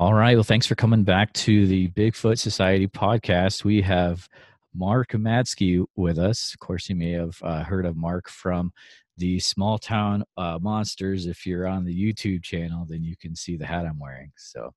[0.00, 0.36] All right.
[0.36, 3.64] Well, thanks for coming back to the Bigfoot Society podcast.
[3.64, 4.28] We have
[4.72, 6.54] Mark Matzke with us.
[6.54, 8.70] Of course, you may have uh, heard of Mark from
[9.16, 11.26] the Small Town uh, Monsters.
[11.26, 14.30] If you're on the YouTube channel, then you can see the hat I'm wearing.
[14.36, 14.72] So,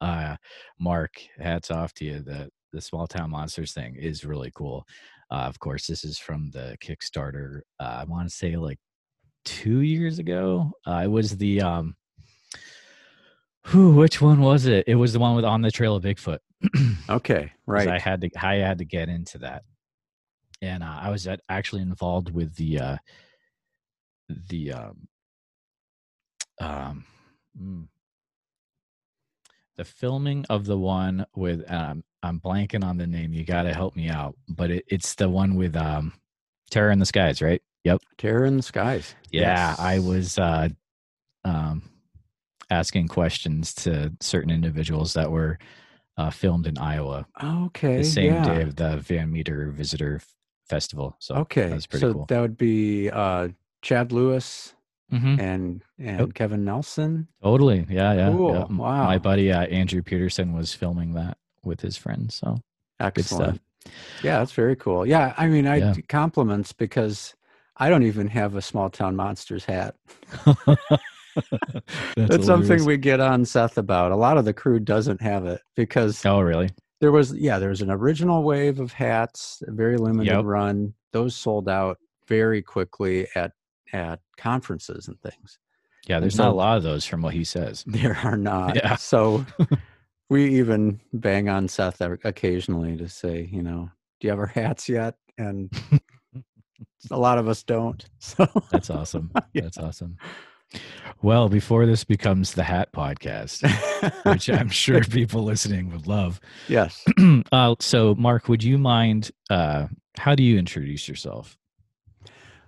[0.00, 0.36] uh,
[0.78, 2.20] Mark, hats off to you.
[2.20, 4.86] The the Small Town Monsters thing is really cool.
[5.32, 7.62] Uh, of course, this is from the Kickstarter.
[7.80, 8.78] Uh, I want to say like
[9.44, 10.70] two years ago.
[10.86, 11.96] Uh, was the um,
[13.70, 14.84] whew, which one was it?
[14.86, 16.38] It was the one with on the trail of Bigfoot.
[17.08, 17.88] okay, right.
[17.88, 19.64] I had to I had to get into that,
[20.60, 22.96] and uh, I was at, actually involved with the uh,
[24.28, 25.08] the um,
[26.60, 27.04] um,
[27.60, 27.88] mm,
[29.76, 33.32] the filming of the one with um, I'm blanking on the name.
[33.32, 36.12] You got to help me out, but it, it's the one with um,
[36.70, 37.62] Terror in the Skies, right?
[37.84, 38.00] Yep.
[38.16, 39.14] Terror in the skies.
[39.30, 40.68] Yeah, I was uh,
[42.72, 45.58] asking questions to certain individuals that were
[46.16, 47.98] uh, filmed in Iowa Okay.
[47.98, 48.44] the same yeah.
[48.44, 50.20] day of the Van Meter Visitor
[50.68, 51.14] Festival.
[51.18, 51.68] So Okay.
[51.68, 52.26] that's pretty so cool.
[52.28, 53.48] that would be uh,
[53.82, 54.74] Chad Lewis
[55.12, 55.38] Mhm.
[55.38, 56.34] and and Yep.
[56.34, 57.28] Kevin Nelson.
[57.42, 58.30] Totally, yeah, yeah.
[58.30, 58.54] Cool.
[58.54, 58.64] yeah.
[58.76, 59.04] Wow.
[59.04, 62.34] My buddy uh, Andrew Peterson was filming that with his friends.
[62.36, 62.56] So
[63.12, 63.40] good stuff.
[63.40, 63.60] Excellent.
[64.22, 65.04] Yeah, that's very cool.
[65.04, 65.94] Yeah, I mean, I Yeah.
[66.08, 67.34] compliments because
[67.76, 69.96] I don't even have a small town monsters hat.
[72.16, 74.12] That's, something we get on Seth about.
[74.12, 76.70] A lot of the crew doesn't have it because Oh, really?
[77.00, 80.44] there was yeah, there was an original wave of hats, a very limited Yep.
[80.44, 80.94] run.
[81.12, 81.98] Those sold out
[82.28, 83.52] very quickly at
[83.92, 85.58] at conferences and things.
[86.08, 87.84] Yeah, there's not a lot of those from what he says.
[87.86, 88.76] There are not.
[88.76, 88.96] Yeah.
[88.96, 89.44] So
[90.30, 94.88] we even bang on Seth occasionally to say, you know, do you have our hats
[94.88, 95.14] yet?
[95.38, 95.70] And
[97.10, 98.04] a lot of us don't.
[98.18, 99.30] So That's awesome.
[99.52, 99.62] Yeah.
[99.62, 100.16] That's awesome.
[101.22, 103.62] Well, before this becomes the Hat Podcast,
[104.24, 106.40] which I'm sure people listening would love.
[106.68, 107.04] yes.
[107.52, 109.30] uh, so, Mark, would you mind?
[109.48, 109.86] Uh,
[110.18, 111.56] how do you introduce yourself?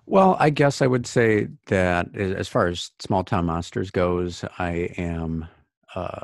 [0.07, 4.91] Well, I guess I would say that as far as small town monsters goes, I
[4.99, 5.49] am
[5.95, 6.21] uh,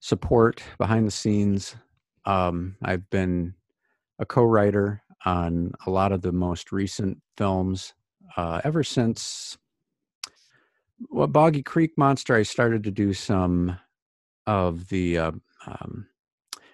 [0.00, 1.76] support behind the scenes.
[2.24, 3.54] Um, I've been
[4.18, 7.94] a co-writer on a lot of the most recent films
[8.36, 9.58] uh, ever since
[11.10, 12.34] well, Boggy Creek Monster.
[12.34, 13.78] I started to do some
[14.46, 15.32] of the uh,
[15.66, 16.06] um,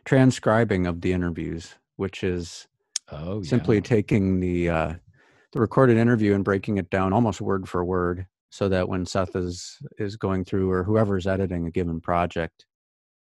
[0.04, 2.66] transcribing of the interviews, which is
[3.10, 3.82] Oh, simply yeah.
[3.82, 4.94] taking the uh,
[5.52, 9.34] the recorded interview and breaking it down almost word for word, so that when Seth
[9.34, 12.66] is is going through or whoever's editing a given project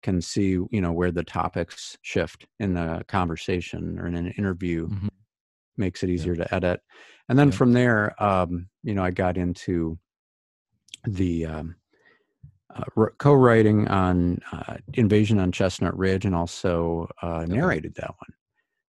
[0.02, 4.88] can see you know where the topics shift in the conversation or in an interview
[4.88, 5.10] Mhm.
[5.78, 6.80] makes it easier to edit
[7.28, 10.00] and then from there um, you know i got into
[11.08, 11.76] the um,
[12.76, 12.84] uh,
[13.18, 18.34] co-writing on uh, invasion on chestnut ridge and also uh, narrated that one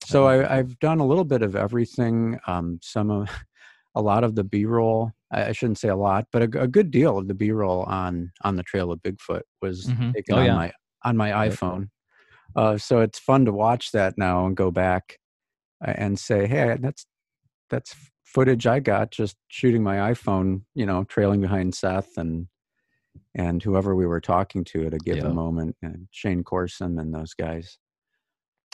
[0.05, 0.27] so.
[0.27, 2.39] I, I've done a little bit of everything.
[2.47, 3.29] Um, some of,
[3.95, 5.13] a lot of the B-roll.
[5.33, 8.65] I, shouldn't say a lot, but a good deal of the B-roll on on the
[8.65, 10.13] Trail of Bigfoot was Mhm.
[10.13, 10.55] taken Oh, on yeah.
[10.57, 10.73] my
[11.05, 11.89] on my iPhone.
[12.57, 15.19] Uh, so it's fun to watch that now and go back
[15.87, 17.07] uh, and say, "Hey, that's
[17.69, 22.47] that's footage I got just shooting my iPhone." You know, trailing behind Seth and
[23.35, 25.33] and whoever we were talking to at a given Yeah.
[25.33, 27.79] moment, and Shane Corson and those guys.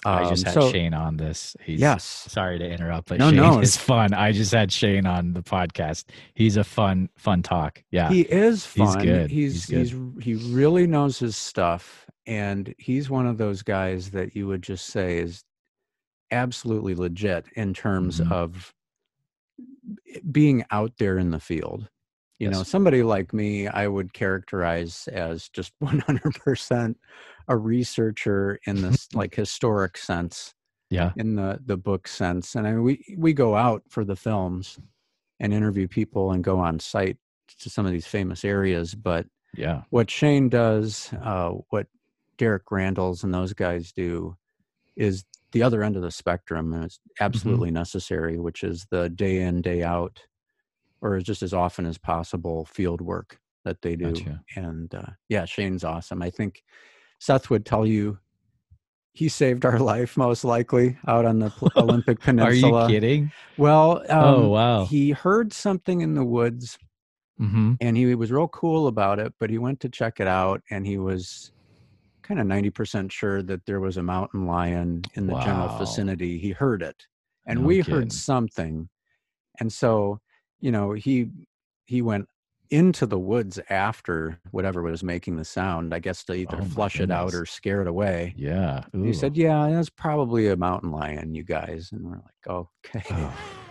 [0.04, 1.56] I just Um, had so- Shane on this.
[1.64, 2.04] He's, Yes.
[2.04, 4.12] Sorry to interrupt, but No, Shane no, is it's- fun.
[4.14, 6.04] I just had Shane on the podcast.
[6.34, 7.82] He's a fun, fun talk.
[7.90, 8.10] Yeah.
[8.10, 9.02] He is He's fun.
[9.04, 9.30] good.
[9.30, 14.36] He's He's he's, he really knows his stuff, and he's one of those guys that
[14.36, 15.42] you would just say is
[16.30, 18.30] absolutely legit in terms Mhm.
[18.30, 18.74] of
[20.30, 21.88] being out there in the field.
[22.38, 26.94] You know, somebody like me, I would characterize as just 100%
[27.48, 30.52] a researcher in this like historic sense
[30.90, 31.12] yeah.
[31.16, 34.78] in the the book sense and I mean, we we go out for the films
[35.40, 37.16] and interview people and go on site
[37.60, 39.26] to some of these famous areas but
[39.56, 39.82] Yeah.
[39.90, 41.86] what shane does uh, what
[42.38, 44.36] derek randles and those guys do
[44.96, 45.24] is
[45.56, 49.60] the other end of the spectrum and it's absolutely necessary which is the day in
[49.62, 50.20] day out
[51.00, 54.42] or just as often as possible field work that they do Gotcha.
[54.56, 56.62] and uh, yeah shane's awesome i think
[57.20, 58.18] seth would tell you
[59.12, 62.82] he saved our life most likely out on the olympic Peninsula.
[62.84, 63.32] Are you kidding?
[63.56, 64.84] well um, Oh, wow.
[64.84, 66.78] he heard something in the woods
[67.38, 67.74] Mm-hmm.
[67.82, 70.86] and he was real cool about it but he went to check it out and
[70.86, 71.52] he was
[72.26, 76.50] kind of 90% sure that there was a mountain lion in the general vicinity he
[76.50, 77.06] heard it
[77.46, 77.94] and No we kidding.
[77.94, 78.88] heard something
[79.60, 80.18] and so
[80.60, 81.28] you know he
[81.86, 82.26] he went
[82.70, 85.94] into the woods after whatever was making the sound.
[85.94, 88.34] I guess to either Oh flush it out or scare it away.
[88.36, 88.82] Yeah.
[88.92, 93.04] He said, "Yeah, that's probably a mountain lion, you guys." And we're like, "Oh, okay."
[93.08, 93.32] Oh,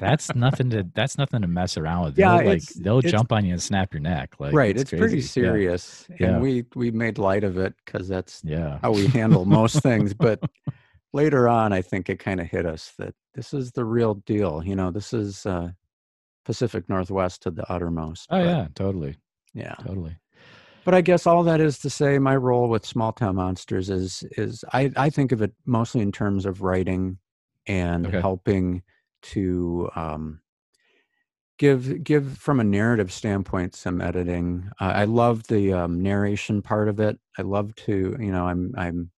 [0.00, 2.18] that's nothing to that's nothing to mess around with.
[2.18, 4.34] Yeah, they'll, like they'll jump on you and snap your neck.
[4.38, 5.40] Like right, it's, pretty crazy.
[5.40, 5.46] Yeah.
[5.46, 6.26] serious, Yeah.
[6.28, 8.78] and we we made light of it because that's Yeah.
[8.82, 10.14] how we handle most things.
[10.14, 10.40] But
[11.12, 14.62] later on, I think it kind of hit us that this is the real deal.
[14.64, 15.70] You know, this is uh,
[16.44, 18.26] Pacific Northwest to the uttermost.
[18.30, 19.16] Oh but, yeah, totally,
[19.54, 19.74] yeah.
[19.74, 20.16] totally.
[20.84, 24.24] But I guess all that is to say, my role with Small Town Monsters is
[24.38, 27.18] is I I think of it mostly in terms of writing
[27.66, 28.20] and Okay.
[28.20, 28.82] helping
[29.22, 30.42] to um,
[31.58, 34.70] give give from a narrative standpoint some editing.
[34.80, 37.18] Uh, I love the um, narration part of it.
[37.38, 39.10] I love to you know I'm I'm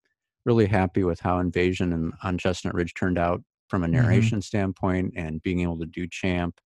[0.45, 3.99] really happy with how Invasion and on Chestnut Ridge turned out from a Mhm.
[4.01, 6.61] narration standpoint and being able to do Champ.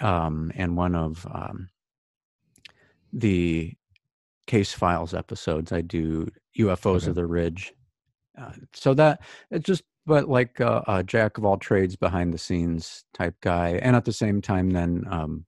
[0.00, 1.70] Um, and one of um,
[3.12, 3.74] the
[4.46, 6.28] case files episodes i do
[6.58, 7.08] ufos Okay.
[7.08, 7.74] of the ridge
[8.38, 9.20] uh, so that
[9.50, 13.78] it's just but like uh, a jack of all trades behind the scenes type guy
[13.82, 15.46] and at the same time then um,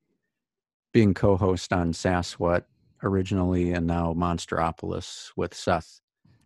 [0.92, 2.64] being co-host on saswat
[3.02, 6.00] originally and now monsteropolis with seth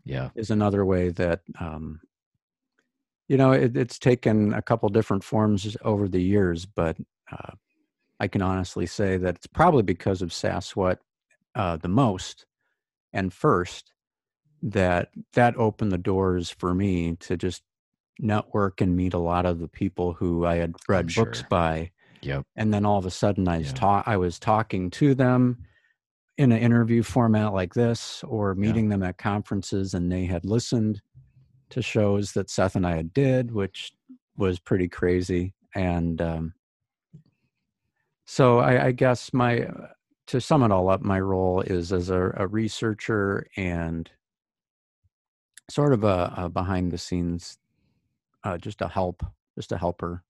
[0.04, 0.30] Yeah.
[0.34, 2.00] is another way that um,
[3.28, 6.96] you know it, it's taken a couple different forms over the years but
[7.30, 7.52] uh,
[8.18, 10.98] i can honestly say that it's probably because of saswat
[11.54, 12.46] uh, the most
[13.12, 13.92] and first
[14.62, 17.62] that that opened the doors for me to just
[18.18, 21.90] network and meet a lot of the people who i had read books by
[22.22, 22.44] Yep.
[22.56, 23.72] and then all of a sudden I was Yeah.
[23.74, 25.56] ta- I was talking to them
[26.36, 31.00] in an interview format like this, or meeting them at conferences, and they had listened
[31.70, 33.92] to shows that Seth and I had did, which
[34.36, 35.54] was pretty crazy.
[35.74, 36.54] And um,
[38.26, 39.68] so I, I guess my
[40.28, 44.10] to sum it all up, my role is as a, a researcher and
[45.70, 47.58] sort of a, a behind the scenes,
[48.44, 49.24] uh, just a help,
[49.56, 50.22] just a helper.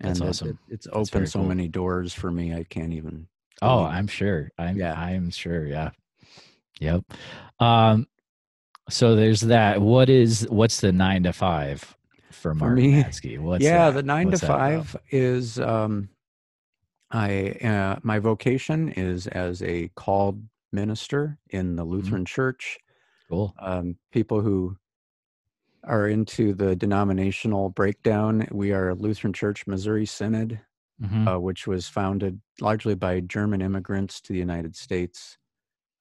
[0.00, 0.48] That's and awesome.
[0.48, 1.48] it- it's That's opened so cool.
[1.48, 2.54] many doors for me.
[2.54, 3.26] I can't even.
[3.62, 3.88] Oh, it.
[3.88, 4.50] I'm sure.
[4.58, 4.94] I'm Yeah.
[4.98, 5.66] I'm sure.
[5.66, 5.90] Yeah.
[6.80, 7.04] Yep.
[7.60, 8.06] Um.
[8.88, 9.80] So there's that.
[9.80, 11.96] What is what's the nine to five
[12.30, 13.38] for Mark Matzke?
[13.40, 13.94] What's yeah, that?
[13.96, 14.86] the nine What's to that about?
[14.86, 16.08] five is um,
[17.10, 20.40] I uh, my vocation is as a called
[20.72, 21.76] minister in Mm-hmm.
[21.76, 22.78] the Lutheran Church.
[23.28, 23.54] Cool.
[23.58, 24.76] Um, people who
[25.84, 30.60] are into the denominational breakdown, we are Lutheran Church Missouri Synod,
[31.02, 31.34] Mhm.
[31.34, 35.38] uh, which was founded largely by German immigrants to the United States,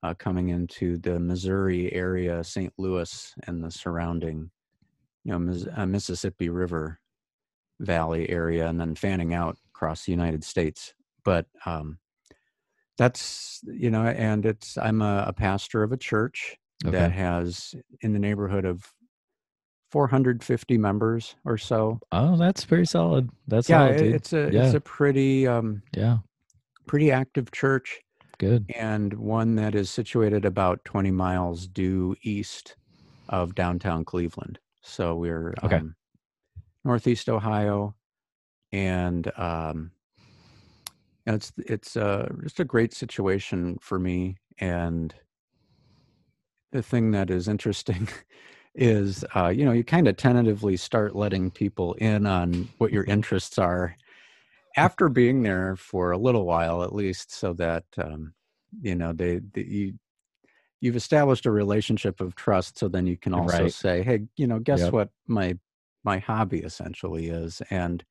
[0.04, 2.74] uh, coming into the Missouri area, St.
[2.77, 4.51] Louis, and the surrounding,
[5.24, 7.00] you know, Mis- uh, Mississippi River
[7.80, 10.94] Valley area, and then fanning out across the United States.
[11.24, 12.00] But um,
[12.98, 18.13] that's you know, and it's I'm a, a pastor of a church that has in
[18.13, 18.94] the neighborhood of
[19.92, 22.00] 450 members or so.
[22.12, 23.30] Oh, that's pretty solid.
[23.48, 24.66] That's yeah, solid, it's a yeah.
[24.66, 26.18] it's a pretty um, yeah.
[26.86, 28.01] pretty active church
[28.38, 28.66] Good.
[28.75, 32.75] and one that is situated about 20 miles due east
[33.30, 34.60] of downtown Cleveland.
[34.81, 35.77] So we're Okay.
[35.77, 35.95] um,
[36.83, 37.95] northeast Ohio,
[38.72, 39.92] and um,
[41.25, 44.38] it's it's uh, just a great situation for me.
[44.60, 45.13] And
[46.75, 48.08] the thing that is interesting
[48.75, 53.05] is, uh, you know, you kind of tentatively start letting people in on what your
[53.05, 53.96] interests are
[54.77, 58.34] after being there for a little while, at least, so that um,
[58.82, 59.94] you know they, they you
[60.82, 62.77] you've established a relationship of trust.
[62.77, 63.74] So then you can also Right.
[63.74, 64.91] say, hey, you know, guess Yep.
[64.91, 65.58] what my
[66.03, 68.03] my hobby essentially is, and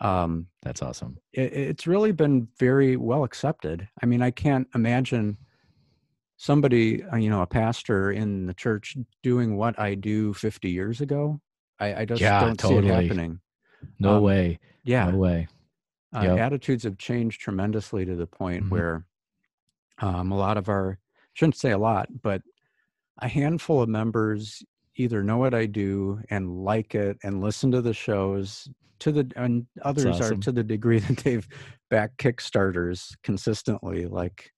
[0.00, 1.18] um, That's awesome.
[1.32, 3.88] it, it's really been very well accepted.
[4.02, 5.36] I mean, I can't imagine
[6.42, 11.00] somebody, uh, you know, a pastor in the church doing what I do 50 years
[11.00, 11.40] ago.
[11.78, 13.40] I, I just Yeah, don't see it happening.
[14.00, 14.58] No Um, way.
[14.82, 15.46] Yeah, No way.
[16.12, 18.70] uh, attitudes have changed tremendously to the point Mhm.
[18.70, 19.06] where
[19.98, 20.98] um, a lot of our
[21.34, 22.42] shouldn't say a lot, but
[23.20, 24.64] a handful of members
[24.96, 28.68] either know what I do and like it and listen to the shows
[28.98, 31.46] to the and others are to the degree that they've
[31.88, 34.50] backed Kickstarters consistently, like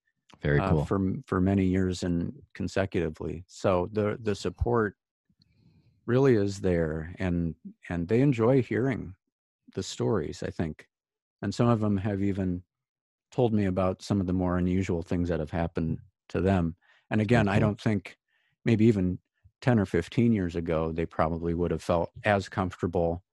[0.44, 3.44] Very uh, for for many years and consecutively.
[3.48, 4.96] So the the support
[6.06, 7.54] really is there, and
[7.88, 9.14] and they enjoy hearing
[9.74, 10.42] the stories.
[10.42, 10.88] I think,
[11.42, 12.64] and some of them have even
[13.32, 16.76] told me about some of the more unusual things that have happened to them.
[17.10, 18.18] And again, I don't think
[18.64, 19.20] maybe even
[19.62, 23.24] ten or fifteen years ago they probably would have felt as comfortable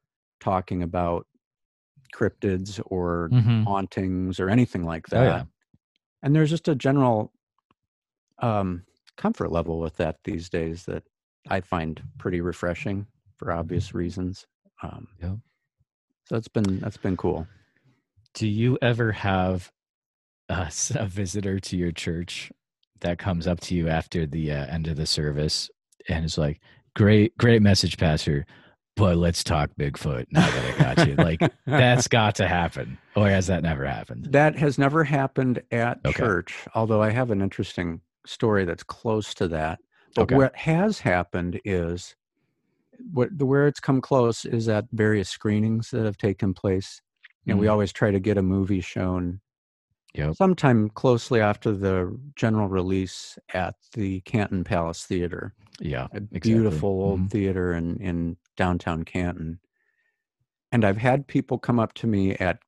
[0.42, 1.28] talking about
[2.16, 3.66] cryptids or Mhm.
[3.66, 5.46] hauntings or anything like Oh, that yeah.
[6.24, 7.32] And there's just a general
[8.40, 8.84] um,
[9.18, 11.04] comfort level with that these days that
[11.50, 14.46] I find pretty refreshing for obvious reasons.
[14.84, 15.36] Um, Yeah.
[16.26, 17.48] So it's been that's been cool.
[18.34, 19.72] Do you ever have
[20.50, 20.70] a
[21.06, 22.52] visitor to your church
[23.02, 25.70] that comes up to you after the uh, end of the service
[26.08, 26.62] and is like,
[26.96, 28.46] "Great, great message, Pastor,
[29.02, 33.28] but let's talk Bigfoot." Now that I got you, like that's got to happen, or
[33.30, 34.28] has that never happened?
[34.32, 36.14] That has never happened at Okay.
[36.14, 39.80] church, although I have an interesting story that's close to that.
[40.16, 40.36] But Okay.
[40.36, 42.16] what has happened is
[43.14, 47.02] what the where it's come close is at various screenings that have taken place.
[47.46, 47.72] You know, we Mm.
[47.72, 49.42] always try to get a movie shown
[50.14, 50.36] Yep.
[50.36, 56.08] sometime closely after the general release at the Canton Palace Theater, Yeah.
[56.12, 56.40] a exactly.
[56.52, 57.32] beautiful old Mhm.
[57.32, 59.58] theater in, in downtown Canton.
[60.72, 62.60] And I've had people come up to me at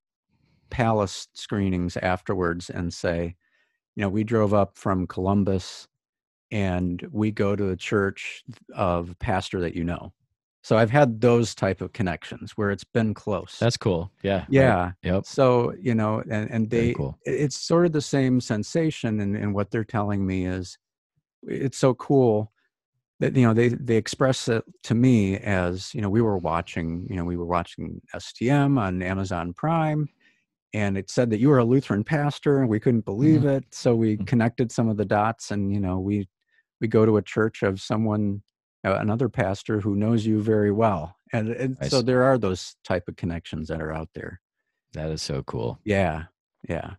[0.71, 3.35] Palace screenings afterwards and say,
[3.95, 5.87] you know, we drove up from Columbus
[6.49, 10.13] and we go to the church of pastor that you know.
[10.63, 13.59] So I've had those type of connections where it's been close.
[13.59, 14.11] That's cool.
[14.23, 14.37] Yeah.
[14.37, 14.47] right.
[14.49, 14.91] yeah.
[15.03, 15.25] Yep.
[15.27, 17.19] So, you know, and, and they, cool.
[17.23, 20.79] it's sort of the same sensation and, and what they're telling me is
[21.43, 22.51] it's so cool
[23.19, 27.05] that you know they they express it to me as you know we were watching
[27.09, 30.09] you know we were watching stm on amazon prime
[30.73, 33.95] and it said that you were a lutheran pastor and we couldn't believe it so
[33.95, 34.27] we Mhm.
[34.27, 36.27] connected some of the dots and you know we
[36.81, 38.41] we go to a church of someone
[38.85, 42.05] uh, another pastor who knows you very well and, and so see.
[42.05, 44.41] there are those type of connections that are out there
[44.93, 45.79] That is so cool.
[45.85, 46.25] yeah
[46.67, 46.95] yeah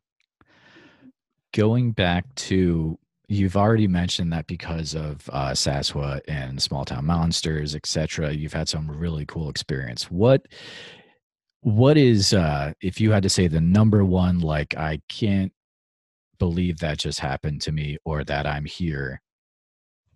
[1.53, 2.99] going back to
[3.35, 8.33] you've already mentioned that because of uh, Saswa and Small Town Monsters, etc.
[8.33, 10.11] You've had some really cool experience.
[10.11, 10.47] What
[11.61, 15.53] what is uh, if you had to say the number one like I can't
[16.39, 19.21] believe that just happened to me or that I'm here?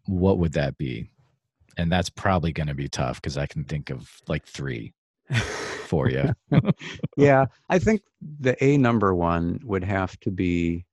[0.07, 1.11] What would that be?
[1.77, 4.93] And that's probably going to be tough because I can think of like three
[5.87, 6.33] for you.
[7.17, 10.85] yeah, I think the A number one would have to be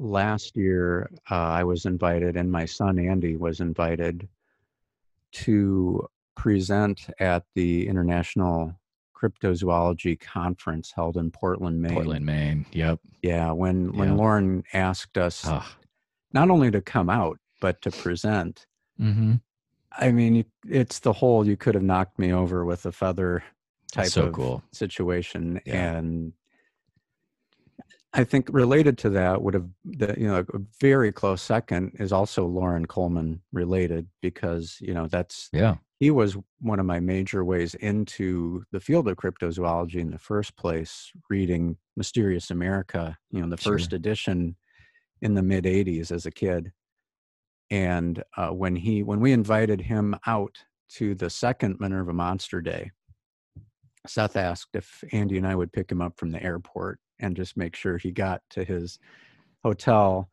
[0.00, 1.10] last year.
[1.30, 4.28] Uh, I was invited, and my son Andy was invited
[5.32, 8.74] to present at the International
[9.14, 11.92] Cryptozoology Conference held in Portland, Maine.
[11.92, 12.64] Portland, Maine.
[12.72, 13.00] Yep.
[13.22, 15.66] Yeah, when when Loren asked us Oh.
[16.32, 18.66] not only to come out but to present,
[18.96, 19.34] hmm
[19.92, 21.44] I mean, it's the whole.
[21.46, 23.42] You could have knocked me over with a feather
[23.92, 24.62] type so of cool.
[24.72, 25.96] situation Yeah.
[25.96, 26.32] and
[28.12, 32.12] i think related to that would have the you know a very close second is
[32.12, 35.76] also loren coleman related because you know that's Yeah.
[35.98, 40.56] he was one of my major ways into the field of cryptozoology in the first
[40.56, 43.74] place reading mysterious america you know the Sure.
[43.74, 44.56] first edition
[45.22, 46.72] in the mid 80s as a kid
[47.70, 50.56] and uh, when he when we invited him out
[50.88, 52.90] to the second minerva monster day
[54.06, 57.56] seth asked if andy and i would pick him up from the airport and just
[57.56, 58.98] make sure he got to his
[59.62, 60.28] hotel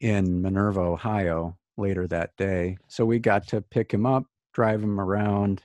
[0.00, 4.98] in minerva ohio later that day so we got to pick him up drive him
[5.00, 5.62] around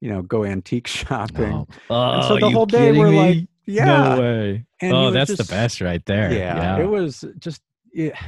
[0.00, 3.16] you know go antique shopping Oh, And so oh, the whole day we're me?
[3.18, 4.66] like yeah No way.
[4.82, 6.30] And oh, that's just- the best right there.
[6.32, 6.82] yeah, Yeah.
[6.84, 8.18] it was just yeah,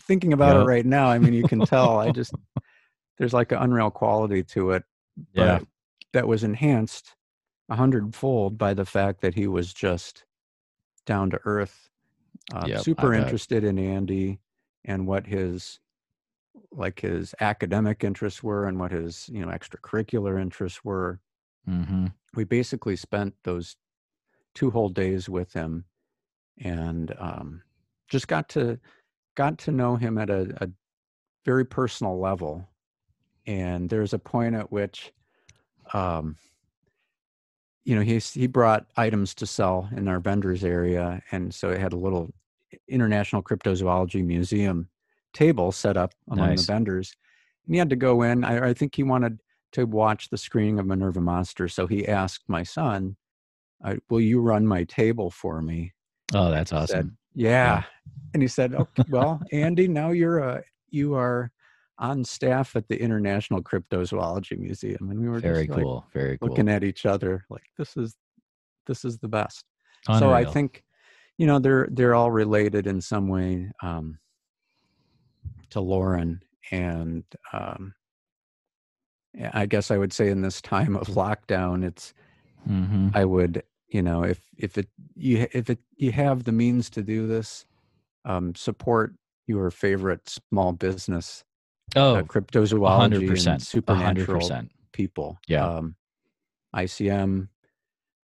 [0.00, 0.62] thinking about Yep.
[0.62, 2.32] it right now i mean you can tell i just
[3.18, 4.82] there's like an unreal quality to it
[5.32, 5.60] yeah.
[6.12, 7.14] that was enhanced
[7.68, 10.24] a hundredfold by the fact that he was just
[11.06, 11.88] down to earth.
[12.54, 14.38] Uh, Yep, super interested in andy
[14.84, 15.80] and what his
[16.70, 21.20] like his academic interests were and what his you know extracurricular interests were.
[21.64, 23.76] Hmm we basically spent those
[24.54, 25.84] two whole days with him
[26.58, 27.62] and um,
[28.08, 28.78] just got to
[29.34, 30.70] got to know him at a, a
[31.44, 32.68] very personal level.
[33.46, 35.12] And there's a point at which
[35.92, 36.36] um,
[37.86, 41.80] you know he he brought items to sell in our vendors area and so it
[41.80, 42.28] had a little
[42.88, 44.88] international cryptozoology museum
[45.32, 46.66] table set up among Nice.
[46.66, 47.16] the vendors
[47.64, 49.40] and he had to go in I, I think he wanted
[49.72, 53.16] to watch the screening of minerva monster so he asked my son
[54.10, 55.92] will you run my table for me
[56.34, 57.18] Oh, that's I said, awesome.
[57.34, 57.84] yeah.
[58.34, 61.52] And he said, okay, well, Andy, now you're a, you are
[61.98, 65.10] on staff at the International Cryptozoology Museum.
[65.10, 66.02] And we were Very just like.
[66.12, 66.48] Very cool.
[66.48, 68.14] looking at each other like, this is,
[68.86, 69.64] this is the best.
[70.18, 70.84] So I think,
[71.36, 74.18] you know, they're, they're all related in some way um,
[75.70, 76.42] to Loren.
[76.70, 77.94] And um,
[79.52, 82.14] I guess I would say in this time of lockdown, it's,
[82.68, 83.14] Mhm.
[83.14, 87.00] I would, you know, if if it you if it you have the means to
[87.00, 87.64] do this,
[88.24, 89.14] um, support
[89.46, 91.44] your favorite small business,
[91.96, 93.52] Oh, uh, cryptozoology 100%.
[93.54, 94.68] and supernatural 100%.
[94.92, 95.38] people.
[95.48, 95.66] Yeah.
[95.66, 95.96] Um,
[96.74, 97.48] ICM,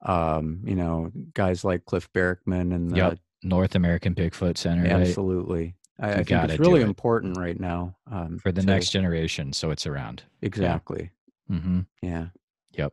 [0.02, 3.18] um, you know, guys like Cliff Barackman and the, Yep.
[3.42, 4.92] North American Bigfoot Center right?
[5.06, 5.74] absolutely.
[5.98, 6.86] I, I think it's really it.
[6.86, 10.22] important right now um, for the to- next generation, so it's around.
[10.42, 11.10] Exactly.
[11.50, 12.26] mm-hmm Yeah.
[12.72, 12.92] Yep.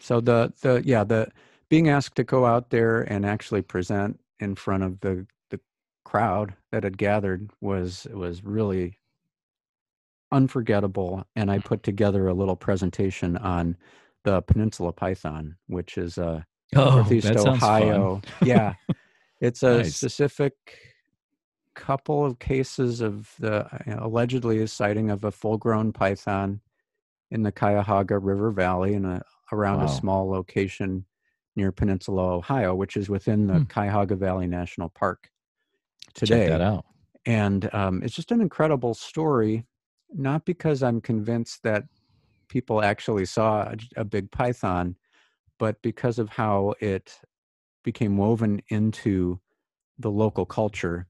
[0.00, 1.28] So the the yeah the
[1.68, 5.60] being asked to go out there and actually present in front of the the
[6.04, 8.98] crowd that had gathered was was really
[10.32, 13.76] unforgettable and i put together a little presentation on
[14.24, 16.42] the peninsula python which is uh
[16.74, 17.82] Oh, northeast that sounds fun.
[17.82, 18.74] ohio yeah
[19.40, 19.94] it's a Nice.
[19.96, 20.54] specific
[21.74, 26.60] couple of cases of the uh, allegedly a sighting of a full grown python
[27.30, 29.22] in the cuyahoga river valley in a
[29.52, 29.86] around Wow.
[29.86, 31.04] a small location
[31.56, 33.64] near peninsula ohio which is within the Hmm.
[33.64, 35.30] cuyahoga valley national park
[36.14, 36.84] Check today that out.
[37.26, 39.64] and um, it's just an incredible story
[40.14, 41.84] not because i'm convinced that
[42.48, 44.96] people actually saw a, a big python
[45.58, 47.18] but because of how it
[47.84, 49.40] became woven into
[49.98, 51.06] the local culture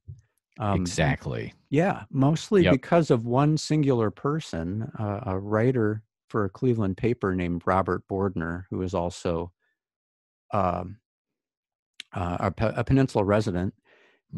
[0.58, 1.52] um, exactly.
[1.70, 2.72] yeah mostly Yep.
[2.72, 8.64] because of one singular person uh, a writer for a cleveland paper named robert bordner
[8.70, 9.52] who is also
[10.52, 10.98] um,
[12.14, 13.74] uh, a, a peninsula resident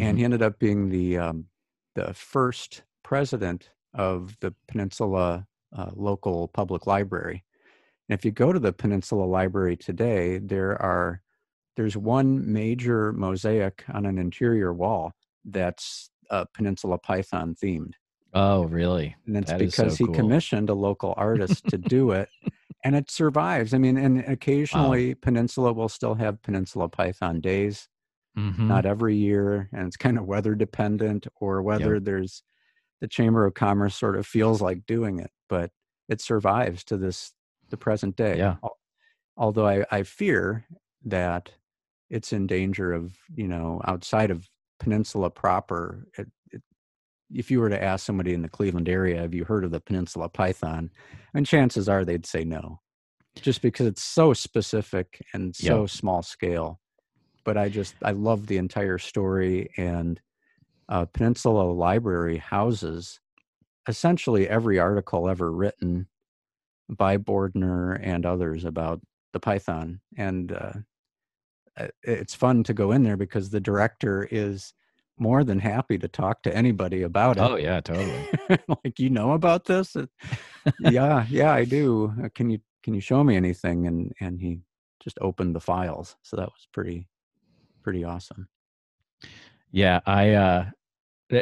[0.01, 1.47] and he ended up being the um,
[1.95, 5.47] the first president of the Peninsula
[5.77, 7.45] uh, local public library.
[8.09, 11.23] And if you go to the Peninsula Library today, there are
[11.77, 15.13] there's one major mosaic on an interior wall
[15.45, 17.95] that's uh, Peninsula Python themed,
[18.33, 19.17] Oh, really?
[19.27, 20.15] and it's That is so because he cool.
[20.15, 22.29] commissioned a local artist to do it,
[22.85, 23.75] and it survives.
[23.75, 27.89] I mean, and occasionally Peninsula will still have Peninsula Python days
[28.37, 28.67] Mhm.
[28.69, 32.43] not every year and it's kind of weather dependent or whether there's
[33.01, 35.71] the chamber of commerce sort of feels like doing it but
[36.09, 37.33] it survives to this
[37.71, 38.57] the present day Yeah.
[39.37, 40.65] Although I, I fear
[41.05, 41.51] that
[42.11, 46.63] it's in danger of you know outside of peninsula proper it, it,
[47.33, 49.81] if you were to ask somebody in the cleveland area have you heard of the
[49.81, 50.91] peninsula python
[51.35, 52.81] and chances are they'd say no
[53.43, 55.87] just because it's so specific and so Yep.
[55.87, 56.81] small scale
[57.45, 60.21] but i just i love the entire story and
[60.89, 63.21] uh, peninsula library houses
[63.89, 66.09] essentially every article ever written
[66.89, 69.01] by bordner and others about
[69.33, 70.01] the python.
[70.17, 70.73] And uh,
[71.77, 74.73] uh, it's fun to go in there because the director is
[75.19, 77.41] more than happy to talk to anybody about it.
[77.41, 78.29] Oh, yeah, totally.
[78.85, 79.97] like you know about this?
[80.81, 82.13] Yeah yeah i do.
[82.23, 83.87] Uh, can you can you show me anything?
[83.87, 84.61] And and he
[85.03, 86.17] just opened the files.
[86.23, 87.09] So that was pretty
[87.83, 88.49] pretty awesome
[89.75, 90.31] Yeah, I.
[90.31, 90.71] uh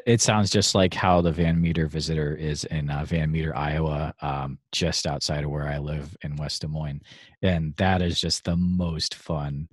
[0.07, 4.15] it- sounds just like how the Van Meter Visitor is in uh, Van Meter, Iowa,
[4.23, 7.03] um, just outside of where I live in West Des Moines,
[7.43, 9.69] and that is just the most fun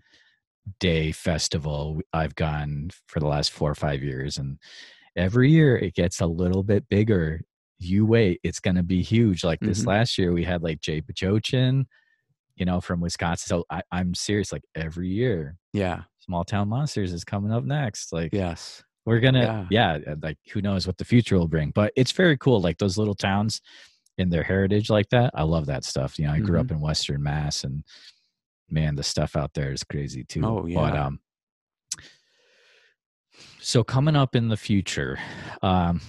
[0.80, 4.60] day festival I've gone for the last four or five years, and
[5.16, 7.42] every year it gets a little bit bigger.
[7.80, 9.44] You wait, it's going to be huge.
[9.46, 9.88] Like this Mhm.
[9.88, 11.86] last year, we had like Jay Bachochin,
[12.58, 13.48] you know, from Wisconsin.
[13.48, 14.52] So I, I'm serious.
[14.52, 18.14] Like every year, yeah Small Town Monsters is coming up next.
[18.14, 19.96] Like yes we're gonna Yeah.
[20.06, 20.12] yeah.
[20.12, 23.00] uh, like who knows what the future will bring but it's very cool like those
[23.00, 23.62] little towns
[24.20, 26.66] in their heritage like that i love that stuff you know i grew Mm-hmm.
[26.68, 27.84] up in western mass and
[28.70, 31.06] man the stuff out there is crazy too Oh, but yeah.
[31.08, 31.20] um
[33.60, 35.18] so coming up in the future
[35.64, 36.00] um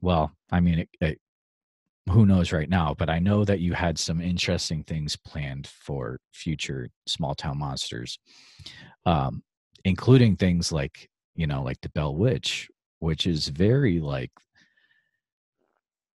[0.00, 1.18] well i mean it, it,
[2.08, 6.18] who knows right now but i know that you had some interesting things planned for
[6.32, 8.18] future small town monsters
[9.04, 9.42] um
[9.84, 14.30] including things like you know like the bell witch which is very like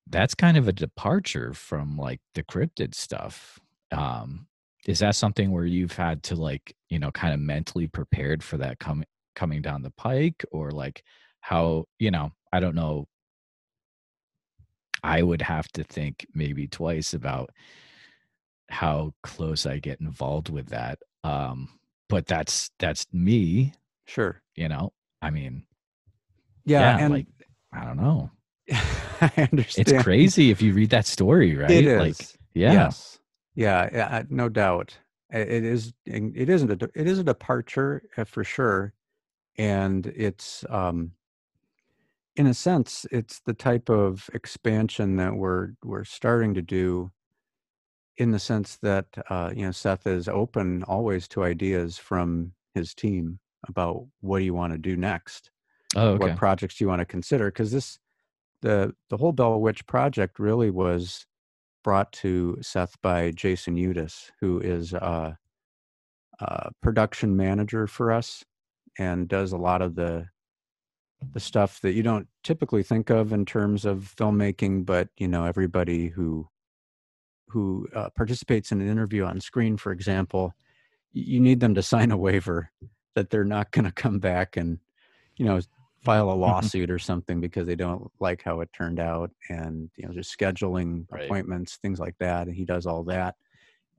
[0.07, 3.59] that's kind of a departure from like the cryptid stuff.
[3.91, 4.47] Um
[4.85, 8.57] is that something where you've had to like you know kind of mentally prepared for
[8.57, 10.43] that coming coming down the pike?
[10.51, 11.03] Or like
[11.43, 13.05] how you know i don't know
[15.03, 17.49] i would have to think maybe twice about
[18.69, 21.67] how close i get involved with that um
[22.09, 23.73] but that's that's me
[24.05, 24.41] sure.
[24.55, 24.93] you know?
[25.21, 25.65] I mean
[26.65, 27.27] yeah, yeah, and like
[27.73, 28.31] i don't know.
[29.21, 29.87] I understand.
[29.89, 31.69] it's crazy if you read that story right?
[31.69, 31.99] It is.
[31.99, 32.73] like yeah.
[32.73, 33.19] Yes.
[33.55, 34.97] Yeah, yeah no doubt.
[35.29, 35.93] It is.
[36.05, 36.83] It isn't.
[36.83, 38.93] A, it is a departure uh, for sure
[39.57, 41.11] and it's um
[42.35, 47.11] in a sense it's the type of expansion that we're we're starting to do
[48.17, 52.93] in the sense that uh you know Seth is open always to ideas from his
[52.93, 55.51] team about what do you want to do next
[55.95, 56.27] Oh, okay.
[56.27, 57.99] what projects do you want to consider because this
[58.61, 61.25] the the whole Bell Witch project really was
[61.83, 65.37] brought to Seth by Jason Udis, who is a,
[66.39, 68.43] a production manager for us
[68.97, 70.27] and does a lot of the
[71.33, 75.45] the stuff that you don't typically think of in terms of filmmaking, but you know
[75.45, 76.47] everybody who
[77.53, 80.53] who uh, participates in an interview on screen, for example,
[81.11, 82.71] you need them to sign a waiver
[83.15, 84.79] that they're not going to come back and
[85.37, 85.59] you know
[86.03, 86.39] file a Mm-hmm.
[86.39, 90.37] lawsuit or something because they don't like how it turned out and you know just
[90.37, 91.23] scheduling Right.
[91.25, 93.35] appointments things like that and he does all that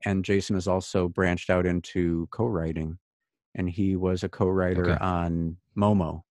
[0.05, 2.97] and jason has also branched out into co-writing
[3.55, 5.03] and he was a co-writer Okay.
[5.03, 6.21] on momo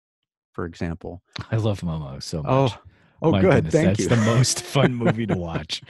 [0.52, 2.50] for example I love Momo so much.
[2.52, 2.78] oh
[3.22, 5.82] oh My good goodness, thank that's you the most fun movie to watch.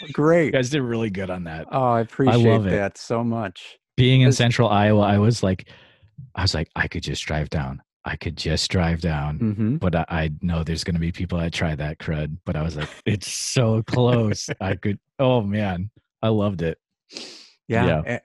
[0.00, 1.66] You great guys did really good on that.
[1.72, 2.70] oh i appreciate love it.
[2.70, 5.68] that so much Being in central Iowa, I was like,
[6.34, 7.82] I was like, I could just drive down.
[8.04, 9.38] I could just drive down.
[9.38, 12.36] hmm But I, I know there's going to be people that try that crud.
[12.46, 14.48] But I was like, it's so close.
[14.60, 14.98] I could.
[15.18, 15.90] Oh man,
[16.22, 16.78] I loved it.
[17.66, 18.02] Yeah, Yeah.
[18.06, 18.18] eh,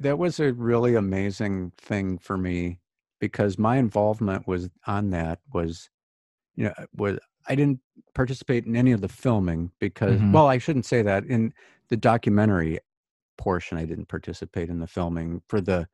[0.00, 2.80] that was a really amazing thing for me
[3.20, 5.88] because my involvement was on that was,
[6.58, 7.80] you know, was I didn't
[8.14, 10.32] participate in any of the filming because, Mhm.
[10.32, 11.54] well, I shouldn't say that in
[11.88, 12.80] the documentary
[13.36, 13.78] portion.
[13.78, 15.88] I didn't participate in the filming for the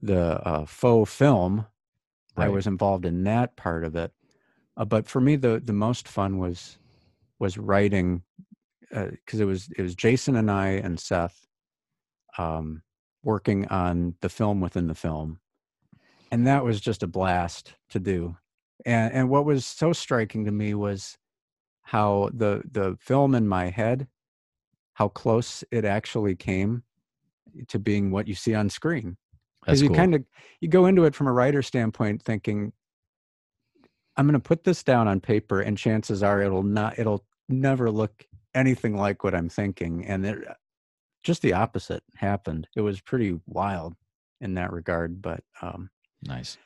[0.00, 1.66] the uh, faux film.
[2.36, 4.12] I was involved in that part of it,
[4.78, 6.78] uh, but for me, the the most fun was
[7.38, 8.22] was writing
[8.90, 11.46] because it was it was Jason and I and Seth
[12.38, 12.82] um,
[13.22, 15.38] working on the film within the film,
[16.30, 18.36] and that was just a blast to do.
[18.84, 21.16] And and what was so striking to me was
[21.82, 24.08] how the the film in my head,
[24.94, 26.82] how close it actually came
[27.68, 29.16] to being what you see on screen
[29.64, 29.96] because you cool.
[29.96, 30.24] kind of
[30.60, 32.72] you go into it from a writer standpoint thinking
[34.16, 37.90] i'm going to put this down on paper and chances are it'll not it'll never
[37.90, 40.38] look anything like what i'm thinking and it,
[41.22, 43.94] just the opposite happened it was pretty wild
[44.40, 45.90] in that regard but um
[46.22, 46.58] nice.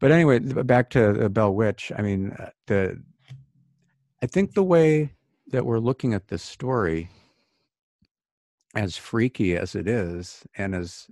[0.00, 3.02] But anyway back to the bell witch i mean uh, the
[4.22, 5.12] i think the way
[5.48, 7.08] that we're looking at this story
[8.74, 11.06] as freaky as it is and as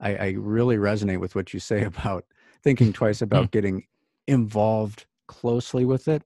[0.00, 2.24] i, I really resonate with what you say about
[2.62, 3.84] thinking twice about getting
[4.26, 6.22] involved closely with it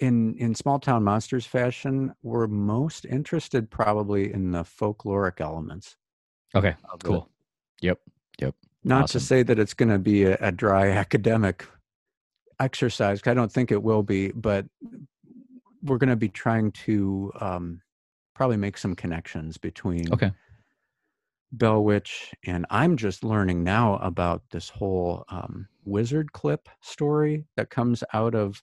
[0.00, 5.96] in in small town monsters fashion we're most interested probably in the folkloric elements
[6.54, 6.74] Okay.
[7.02, 7.16] cool.
[7.16, 7.20] it.
[7.20, 7.28] Cool.
[8.38, 8.54] Yep.
[8.84, 9.20] Not Awesome.
[9.20, 11.66] to say that it's going to be a, a dry academic
[12.60, 13.20] exercise.
[13.26, 14.66] i don't think it will be but
[15.82, 17.82] we're going to be trying to um,
[18.34, 20.30] probably make some connections between Okay.
[21.52, 27.70] bell witch and i'm just learning now about this whole um, wizard clip story that
[27.70, 28.62] comes out of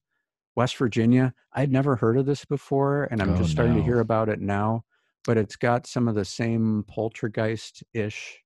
[0.56, 4.00] west virginia i'd never heard of this before and i'm Oh, just starting to hear
[4.00, 4.84] about it now
[5.26, 8.40] but it's got some of the same poltergeist-ish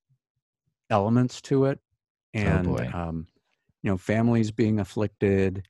[0.89, 1.79] elements to it
[2.33, 3.27] and Oh, um,
[3.81, 5.65] you know families being afflicted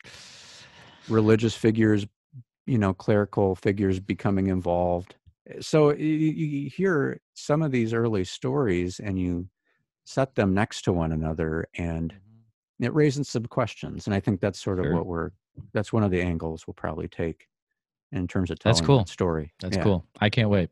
[1.07, 2.05] religious figures
[2.65, 5.15] you know clerical figures becoming involved
[5.47, 9.47] Eh, so you, you hear some of these early stories and you
[10.05, 12.15] set them next to one another and
[12.79, 14.95] it raises some questions and i think that's sort of Sure.
[14.95, 15.31] what we're
[15.73, 17.47] that's one of the angles we'll probably take
[18.11, 18.97] in terms of telling That's cool.
[18.99, 19.83] that story That's Yeah.
[19.83, 20.05] cool.
[20.19, 20.69] I can't wait.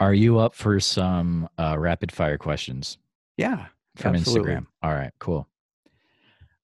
[0.00, 2.96] Are you up for some uh, rapid fire questions
[3.36, 4.54] yeah from absolutely.
[4.54, 4.66] Instagram?
[4.82, 5.46] All right, cool.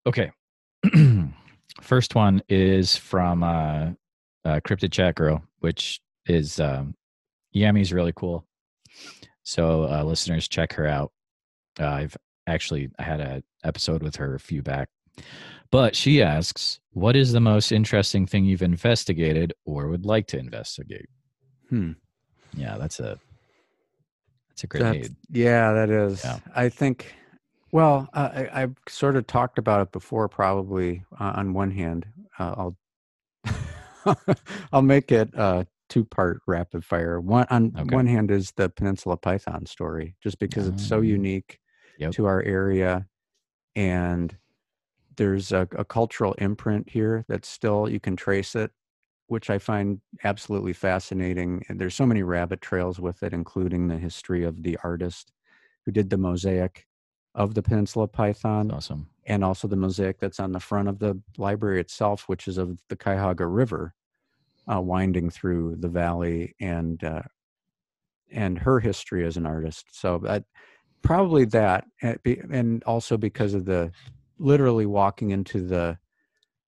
[0.07, 0.31] Okay.
[1.83, 3.91] First one is from uh,
[4.45, 6.95] uh, Cryptid Chat Girl, which is um,
[7.55, 8.47] Yami's really cool.
[9.43, 11.13] So uh, listeners, check her out.
[11.79, 14.89] Uh, I've actually I had an episode with her a few back,
[15.71, 20.39] but she asks, "What is the most interesting thing you've investigated or would like to
[20.39, 21.11] investigate?"
[21.69, 21.93] Hmm.
[22.57, 23.19] Yeah, that's a
[24.57, 25.17] that's a That's- grenade.
[25.31, 26.25] yeah, that is.
[26.25, 26.39] Yeah.
[26.55, 27.15] I think.
[27.73, 30.29] Well, uh, I, I've sort of talked about it before.
[30.29, 32.07] Probably uh, on one hand,
[32.39, 32.77] uh, I'll
[34.73, 37.21] I'll make it uh, two part rapid fire.
[37.21, 37.95] One on Okay.
[37.95, 41.03] one hand is the Peninsula Python story, just because it's so Oh.
[41.03, 41.59] unique
[41.99, 42.13] Yep.
[42.13, 43.07] to our area,
[43.75, 44.37] and
[45.17, 48.71] there's a, a cultural imprint here that still you can trace it,
[49.29, 51.63] which I find absolutely fascinating.
[51.69, 55.33] And there's so many rabbit trails with it, including the history of the artist
[55.85, 56.87] who did the mosaic
[57.35, 59.09] of the Peninsula Python, Awesome.
[59.27, 62.79] and also the mosaic that's on the front of the library itself, which is of
[62.89, 63.95] the Cuyahoga River
[64.73, 67.23] uh, winding through the valley, and uh,
[68.33, 69.87] and her history as an artist.
[69.93, 70.45] So that
[71.03, 73.93] probably that, and also because of the
[74.39, 75.99] literally walking into the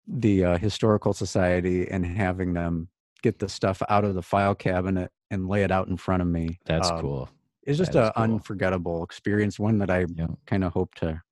[0.09, 2.89] the uh, historical society and having them
[3.23, 6.29] get the stuff out of the file cabinet and lay it out in front of
[6.29, 6.59] me.
[6.65, 7.29] That's um, cool.
[7.65, 8.25] It's just an cool.
[8.25, 10.29] unforgettable experience, one that I Yeah.
[10.47, 11.23] kind of hope to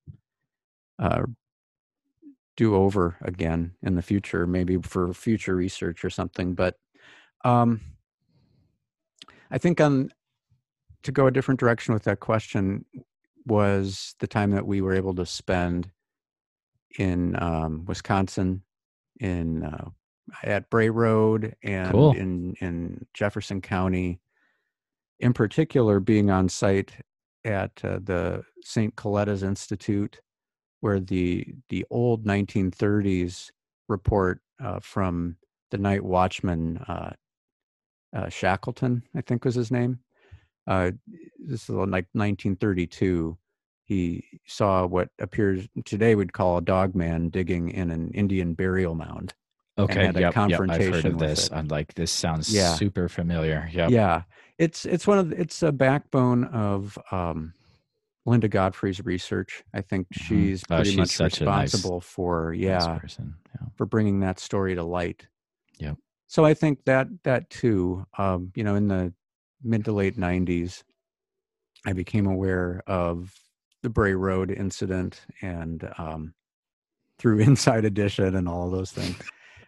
[0.98, 1.22] uh,
[2.56, 6.54] do over again in the future, maybe for future research or something.
[6.54, 6.76] But
[7.44, 7.80] um,
[9.50, 10.10] I think on
[11.04, 12.84] to go a different direction with that question
[13.46, 15.90] was the time that we were able to spend
[16.98, 18.62] in um, Wisconsin,
[19.20, 19.88] in uh,
[20.42, 22.12] at Bray Road, and Cool.
[22.12, 24.20] in in Jefferson County.
[25.20, 26.92] In particular, being on site
[27.44, 28.94] at uh, the St.
[28.96, 30.20] Coletta's Institute,
[30.80, 33.50] where the the old 1930s
[33.88, 35.36] report uh, from
[35.70, 37.12] the night watchman uh,
[38.14, 40.00] uh, Shackleton, I think was his name.
[40.66, 40.90] Uh,
[41.38, 43.36] this is like 1932.
[43.86, 48.96] He saw what appears today we'd call a dog man digging in an Indian burial
[48.96, 49.32] mound.
[49.78, 50.06] Okay.
[50.06, 50.34] had a Yep.
[50.34, 50.36] Yep.
[50.36, 51.46] I've heard confrontation of this.
[51.46, 51.52] it.
[51.52, 52.74] I'm like, this sounds Yeah.
[52.74, 53.68] super familiar.
[53.72, 53.90] Yep.
[53.90, 54.22] Yeah,
[54.58, 57.52] it's it's one of the, it's a backbone of um,
[58.24, 59.62] Linda Godfrey's research.
[59.72, 60.22] I think Mhm.
[60.26, 61.40] she's Oh, pretty she's much a nice-
[61.74, 63.34] responsible for Nice yeah person.
[63.54, 63.68] Yeah.
[63.76, 65.28] for bringing that story to light.
[65.78, 65.96] Yep.
[66.26, 69.12] So I think that that too, um, you know, in the
[69.62, 70.82] mid to late '90s,
[71.84, 73.32] I became aware of
[73.86, 76.34] the Bray Road incident and um,
[77.20, 79.16] through Inside Edition and all those things,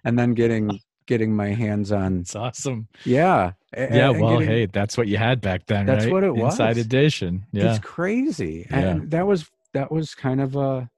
[0.02, 2.88] and then getting getting my hands on It's awesome.
[3.04, 4.10] yeah a- Yeah.
[4.10, 6.12] Well, getting- hey, that's what you had back then, That's right?
[6.12, 6.54] what it was.
[6.54, 7.46] Inside edition.
[7.52, 7.70] Yeah.
[7.70, 8.78] it's crazy Yeah.
[8.80, 10.90] and that was that was kind of a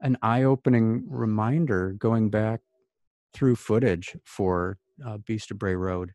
[0.00, 2.60] an eye-opening reminder going back
[3.32, 6.12] through footage for uh, beast of bray road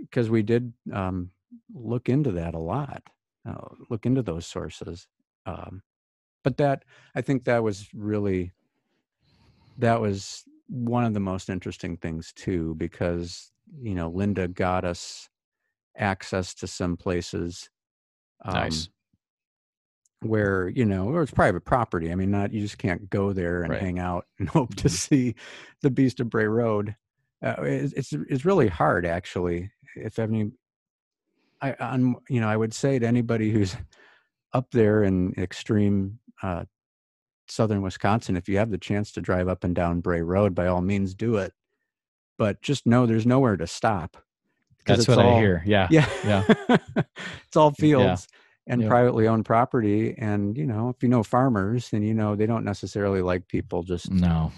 [0.00, 1.30] because we did um,
[1.72, 3.02] look into that a lot
[3.48, 5.06] uh, look into those sources
[5.46, 5.82] um,
[6.44, 8.52] but that i think that was really
[9.76, 15.28] that was one of the most interesting things too because you know linda got us
[15.98, 17.70] access to some places
[18.44, 18.90] um, Nice.
[20.22, 23.62] where you know or it's private property i mean not you just can't go there
[23.62, 23.80] and Right.
[23.80, 24.90] hang out and hope to Mhm.
[24.90, 25.34] see
[25.82, 26.94] the beast of bray road
[27.42, 30.50] uh, it's, it's it's really hard actually if any
[31.62, 33.76] i on you know i would say to anybody who's
[34.52, 36.64] up there in extreme uh
[37.48, 40.66] southern wisconsin if you have the chance to drive up and down bray road by
[40.66, 41.52] all means do it
[42.38, 44.16] but just know there's nowhere to stop
[44.86, 45.62] That's it's what I all- hear.
[45.66, 45.88] Yeah.
[45.90, 46.44] yeah Yeah.
[47.46, 48.28] it's all fields
[48.66, 48.88] and Yeah.
[48.88, 52.64] privately owned property and you know if you know farmers then you know they don't
[52.64, 54.52] necessarily like people just No.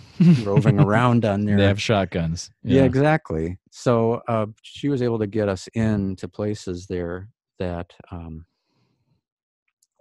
[0.44, 2.50] roving around on their They have shotguns.
[2.62, 2.82] yeah.
[2.84, 8.44] exactly so uh, she was able to get us into places there that um,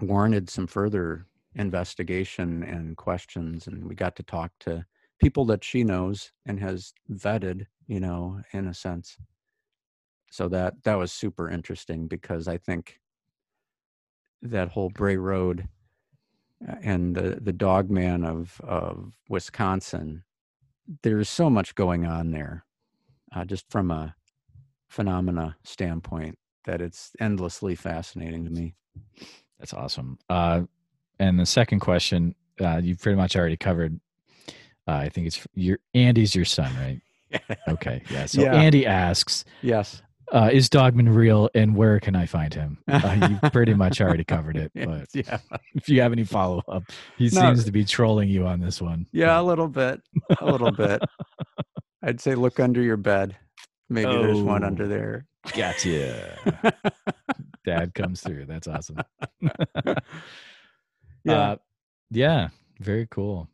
[0.02, 4.86] warranted some further investigation and questions and we got to talk to
[5.20, 9.18] people that she knows and has vetted you know in a sense.
[10.32, 13.00] So that that was super interesting because i think
[14.42, 15.68] that whole bray road
[16.68, 20.24] uh, and the the dog man of of wisconsin
[21.04, 22.66] there's so much going on there
[23.36, 24.16] uh, just from a
[24.90, 28.74] phenomena standpoint that it's endlessly fascinating to me
[29.62, 30.18] That's awesome.
[30.28, 30.64] Uh,
[31.20, 34.00] and the second question, uh, you pretty much already covered.
[34.88, 37.02] Uh, I think it's your Andy's your son, right?
[37.70, 38.26] Okay, yeah.
[38.26, 38.56] So Yeah.
[38.56, 40.02] Andy asks, yes
[40.34, 44.24] uh, "Is Dogman real, and where can I find him?" Uh, you pretty much already
[44.24, 45.38] covered it, but yeah
[45.76, 46.84] if you have any follow up,
[47.18, 47.42] he No.
[47.42, 49.06] seems to be trolling you on this one.
[49.14, 50.02] yeah a little bit
[50.42, 51.02] a little bit
[52.04, 53.38] i'd say look under your bed
[53.90, 56.74] maybe there's one under there Gotcha.
[57.66, 58.46] Dad comes through.
[58.46, 58.98] That's awesome.
[61.24, 61.56] yeah Uh,
[62.12, 63.48] yeah, very cool.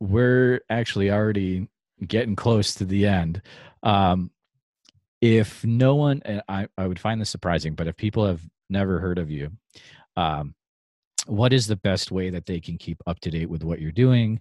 [0.00, 1.68] We're actually already
[2.06, 3.42] getting close to the end.
[3.82, 4.30] Um,
[5.20, 8.98] if no one, and I, I would find this surprising, but if people have never
[8.98, 9.50] heard of you,
[10.16, 10.54] um,
[11.26, 13.92] what is the best way that they can keep up to date with what you're
[13.92, 14.40] doing?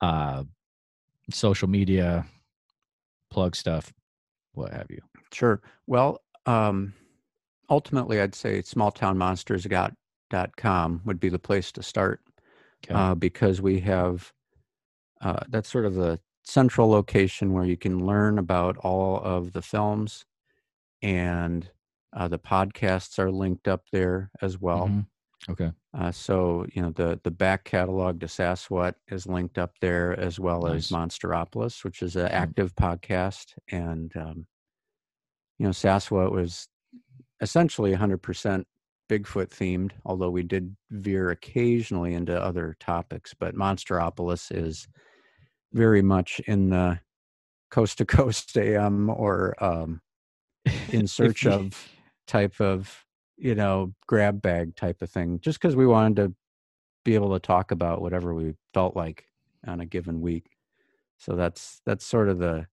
[0.00, 0.44] Uh,
[1.32, 2.24] social media,
[3.30, 3.92] plug stuff,
[4.52, 5.00] what have you?
[5.32, 5.60] Sure.
[5.86, 6.92] Well, um,
[7.70, 12.20] ultimately, I'd say smalltownmonsters.com would be the place to start
[12.84, 12.94] Okay.
[12.96, 14.32] uh, because we have
[15.20, 19.62] uh, that's sort of the central location where you can learn about all of the
[19.62, 20.24] films,
[21.02, 21.70] and
[22.14, 24.86] uh, the podcasts are linked up there as well.
[24.86, 25.06] Mhm.
[25.48, 25.72] Okay.
[25.94, 30.38] Uh, so you know the the back catalog to Sasquatch is linked up there as
[30.40, 32.30] well as Monsteropolis, which is an Mm.
[32.32, 34.46] active podcast, and um,
[35.58, 36.68] you know Sasquatch was
[37.40, 38.64] essentially 100%
[39.10, 43.34] Bigfoot themed, although we did veer occasionally into other topics.
[43.34, 44.86] But Monsteropolis is
[45.72, 47.00] very much in the
[47.70, 50.00] coast to coast AM or um,
[50.90, 51.88] in search of
[52.26, 53.04] type of
[53.36, 56.34] you know grab bag type of thing, just because we wanted to
[57.04, 59.24] be able to talk about whatever we felt like
[59.66, 60.50] on a given week.
[61.18, 62.66] So that's that's sort of the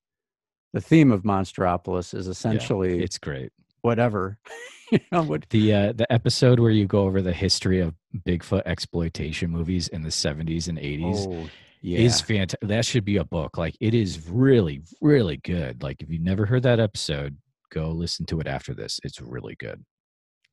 [0.73, 3.51] the theme of Monsteropolis is essentially yeah, it's great.
[3.87, 4.37] Whatever.
[4.91, 7.95] you know, what, the uh, the episode where you go over the history of
[8.27, 11.49] Bigfoot exploitation movies in the 70s and 80s oh,
[11.81, 11.99] yeah.
[11.99, 12.67] is fantastic.
[12.67, 13.57] That should be a book.
[13.57, 15.81] Like it is really really good.
[15.81, 17.37] Like if you've never heard that episode,
[17.71, 18.99] go listen to it after this.
[19.05, 19.85] It's really good.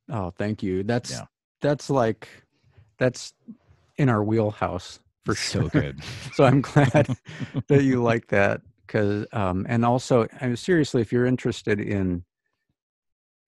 [0.08, 0.84] Oh, thank you.
[0.84, 1.24] That's yeah.
[1.60, 2.28] that's like
[2.98, 3.32] that's
[3.96, 5.64] in our wheelhouse for sure.
[5.64, 6.00] So good.
[6.34, 7.16] so I'm glad
[7.66, 12.24] that you like that because um and also I mean seriously if you're interested in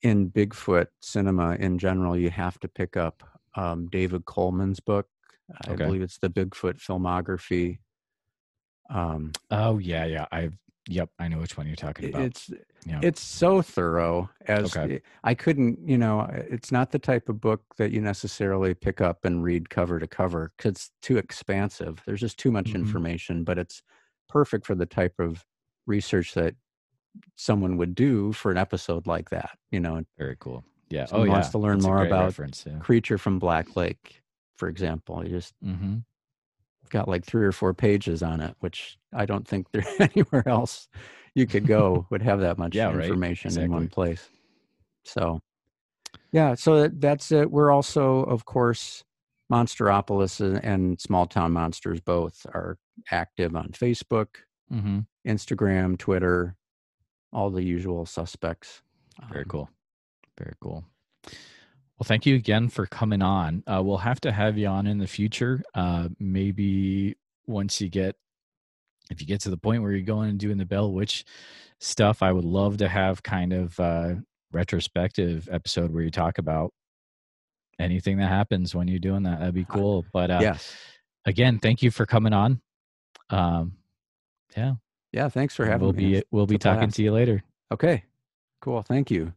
[0.02, 3.22] in Bigfoot cinema in general, you have to pick up
[3.54, 5.06] um, David Coleman's book.
[5.66, 5.84] I okay.
[5.84, 7.78] believe it's the Bigfoot filmography.
[8.90, 10.26] Um, oh yeah, yeah.
[10.30, 10.56] I've
[10.88, 11.10] yep.
[11.18, 12.22] I know which one you're talking about.
[12.22, 12.50] It's
[12.84, 13.00] yeah.
[13.02, 14.30] it's so thorough.
[14.46, 15.00] As okay.
[15.24, 19.24] I couldn't, you know, it's not the type of book that you necessarily pick up
[19.24, 22.02] and read cover to cover because it's too expansive.
[22.06, 22.82] There's just too much mm-hmm.
[22.82, 23.82] information, but it's
[24.28, 25.44] perfect for the type of
[25.86, 26.54] research that
[27.36, 29.50] someone would do for an episode like that.
[29.70, 30.64] You know, very cool.
[30.88, 31.06] Yeah.
[31.10, 31.32] oh, yeah.
[31.32, 32.78] wants to learn That's more about yeah.
[32.78, 34.22] creature from Black Lake,
[34.56, 35.22] for example.
[35.24, 35.96] You just mm-hmm.
[36.90, 40.88] got like three or four pages on it, which I don't think there anywhere else
[41.34, 43.52] you could go would have that much yeah, information right?
[43.52, 43.64] exactly.
[43.64, 44.28] in one place.
[45.04, 45.40] So,
[46.32, 46.54] yeah.
[46.54, 47.50] So that's it.
[47.50, 49.04] We're also, of course,
[49.50, 52.78] Monsteropolis and Small Town Monsters both are
[53.10, 54.28] active on Facebook,
[54.72, 55.00] mm-hmm.
[55.26, 56.56] Instagram, Twitter,
[57.36, 58.80] all the usual suspects.
[59.28, 59.70] Very um, cool.
[60.38, 60.84] Very cool.
[61.24, 63.62] Well, thank you again for coming on.
[63.66, 65.62] Uh, we'll have to have you on in the future.
[65.74, 68.16] Uh, maybe once you get,
[69.10, 71.24] if you get to the point where you're going and doing the Bell Witch
[71.78, 76.72] stuff, I would love to have kind of a retrospective episode where you talk about
[77.78, 79.40] anything that happens when you're doing that.
[79.40, 80.06] That'd be cool.
[80.12, 80.74] But uh, yes.
[81.26, 82.62] again, thank you for coming on.
[83.28, 83.74] Um,
[84.56, 84.74] yeah.
[85.16, 85.86] Yeah, thanks for having me.
[85.86, 86.20] we'll me.
[86.20, 86.96] Be, we'll be talking blast.
[86.96, 87.42] to you later.
[87.72, 88.04] Okay,
[88.60, 88.82] cool.
[88.82, 89.32] Thank you.